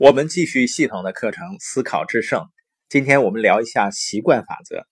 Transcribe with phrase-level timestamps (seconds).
[0.00, 2.46] 我们继续系统的课程，思考制胜。
[2.88, 4.86] 今天我们聊一下习惯法则。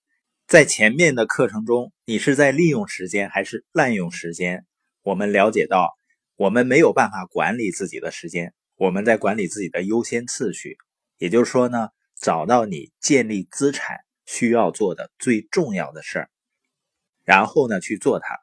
[0.46, 4.67] 在前面的课程中，你是在利用时间还是滥用时间？
[5.01, 5.89] 我们了解到，
[6.37, 10.77] 我们没有办法管理自己的时间，我们在管理自己的优先次序。
[11.17, 11.88] 也就是说呢，
[12.21, 16.30] 找到你建立资产需要做的最重要的事儿，
[17.25, 18.38] 然后呢去做它。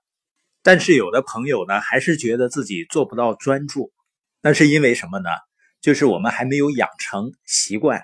[0.63, 3.93] 但是有的朋友呢，还是觉得自己做不到专注，
[4.41, 5.29] 那是因为什么呢？
[5.85, 8.01] 就是我们还没有养成习惯，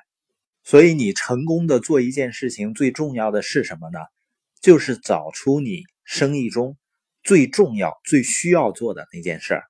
[0.61, 3.97] 所以你成功的做一件事情，最重要的是什么呢？
[4.61, 6.77] 就是找出你生意中
[7.23, 9.63] 最重要、最需要做的那件事，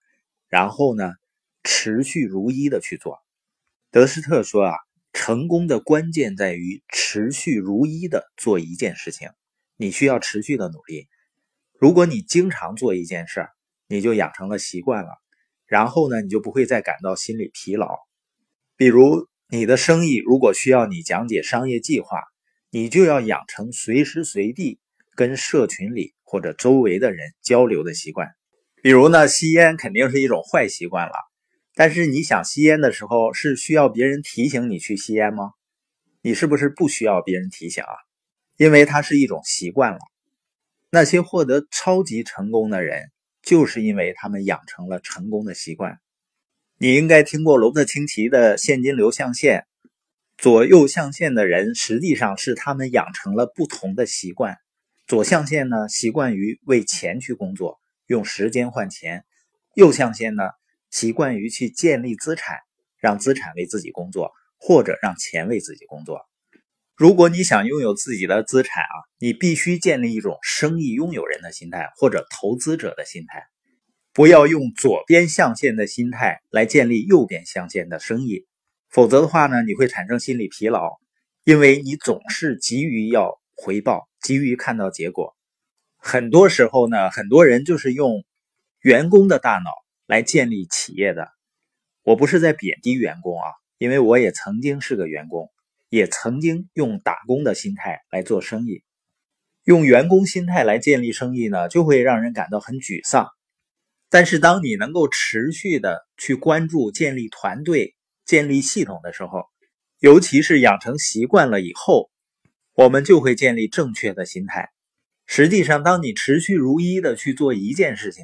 [0.50, 1.14] 然后呢，
[1.64, 3.18] 持续如一的去做。
[3.92, 4.76] 德斯特说啊，
[5.14, 9.30] 成功的关键在于持续如一的做一件事情，
[9.78, 11.08] 你需要持续的努力。
[11.80, 13.48] 如果你经常做一件事，
[13.88, 15.21] 你就养成了习惯了。
[15.72, 17.88] 然后呢，你就不会再感到心理疲劳。
[18.76, 22.20] 比如你的生意如果需要你讲解商业计划，
[22.72, 24.82] 你就要养成随时随地
[25.16, 28.28] 跟社群里或者周围的人交流的习惯。
[28.82, 31.14] 比如呢，吸烟肯定是一种坏习惯了，
[31.74, 35.52] 但是你想吸烟的时候是需要别人提醒你去吸烟吗？
[36.22, 37.94] 你是不是不需要别人提醒啊？
[38.58, 40.00] 因为它是一种习惯了。
[40.90, 43.10] 那些获得超级成功的人。
[43.42, 46.00] 就是因为他们养成了成功的习惯。
[46.78, 49.66] 你应该听过罗伯特清崎的现金流象限，
[50.38, 54.58] 左右象限的人实际上是他们养成了不同的习惯。
[55.06, 59.22] 左象限呢，习惯于为钱去工作，用时间换钱；
[59.76, 60.44] 右象限呢，
[60.90, 62.58] 习惯于去建立资产，
[62.98, 66.31] 让资产为自己工作，或者让钱为自己工作。
[67.02, 73.48] 如果你想拥有自己的资产啊，你必须建立一种生意拥有人的心态或者投资者的心态，
[74.14, 78.46] 不要用左边象限的心态来建立右边象限的生意，
[78.92, 81.00] 否则的话呢，你会产生心理疲劳，
[81.44, 85.36] 因为你总是急于要回报，急于看到结果。
[85.98, 88.24] 很多时候呢，很多人就是用
[88.82, 89.72] 员工的大脑
[90.06, 91.30] 来建立企业的。
[92.04, 93.48] 我不是在贬低员工啊，
[93.80, 95.50] 因为我也曾经是个员工。
[95.92, 98.82] 也曾经用打工的心态来做生意，
[99.66, 103.28] 用员工心态来建立生意呢，就会让人感到很沮丧。
[104.10, 107.94] 但是，当你能够持续的去关注建立团队、
[108.24, 109.44] 建立系统的时候，
[110.00, 112.10] 尤其是养成习惯了以后，
[112.74, 114.70] 我们就会建立正确的心态。
[115.26, 118.24] 实际上，当你持续如一的去做一件事情，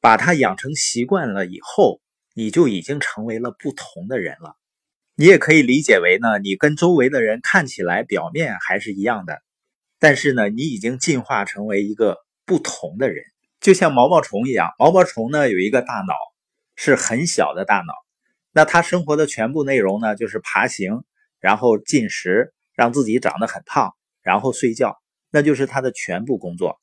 [0.00, 2.02] 把它养成习惯了以后，
[2.34, 4.54] 你就已经成为了不同的人了。
[5.20, 9.42] 你也可以理解为呢，你跟周围的人看起来表面还是一样的，
[9.98, 12.16] 但是呢，你已经进化成为一个
[12.46, 13.22] 不同的人，
[13.60, 14.70] 就像毛毛虫一样。
[14.78, 16.14] 毛毛虫呢有一个大脑，
[16.74, 17.92] 是很小的大脑，
[18.52, 21.04] 那它生活的全部内容呢就是爬行，
[21.38, 24.96] 然后进食，让自己长得很胖，然后睡觉，
[25.30, 26.80] 那就是它的全部工作。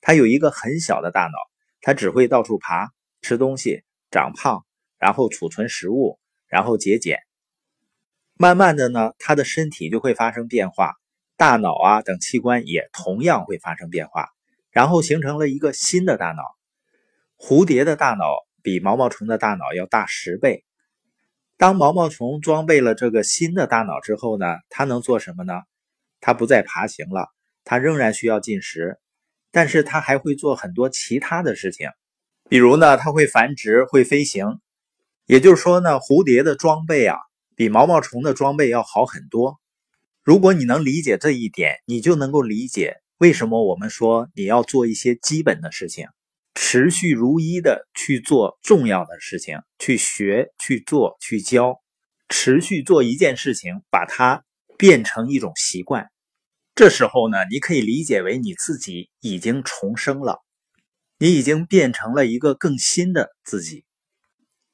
[0.00, 1.38] 它有一个很小的大脑，
[1.80, 2.90] 它只会到处爬，
[3.22, 4.66] 吃东西，长胖，
[4.98, 6.18] 然后储存食物，
[6.48, 7.20] 然后节俭。
[8.40, 10.94] 慢慢的呢，他的身体就会发生变化，
[11.36, 14.28] 大脑啊等器官也同样会发生变化，
[14.70, 16.42] 然后形成了一个新的大脑。
[17.36, 18.24] 蝴蝶的大脑
[18.62, 20.64] 比毛毛虫的大脑要大十倍。
[21.56, 25.62] 当毛毛虫装备了这个新的大脑之后呢，它能做什么呢？
[26.20, 27.30] 它不再爬行了，
[27.64, 29.00] 它仍然需要进食，
[29.50, 31.90] 但是它还会做很多其他的事情，
[32.48, 34.60] 比如呢，它会繁殖，会飞行。
[35.26, 37.16] 也就是说呢，蝴蝶的装备啊。
[37.58, 39.58] 比毛毛虫的装备要好很多。
[40.22, 46.06] 如果你能理解这一点，你就能够理解为什么我们说你要做一些基本的事情，
[46.54, 51.80] 持续如一的去做重要的事情，去学、去做、去教，
[52.28, 54.44] 持续做一件事情，把它
[54.76, 56.06] 变成一种习惯。
[56.76, 60.44] 这时候呢，你可以理解为你自己已经重生了，
[61.18, 63.84] 你已经变成了一个更新的自己。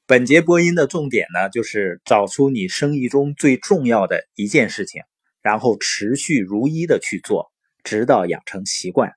[0.07, 5.01] 本节播音的重点呢，就是找出你生意中最重要的一件事情，
[5.41, 7.51] 然后持续如一的去做，
[7.83, 9.13] 直到养成习惯。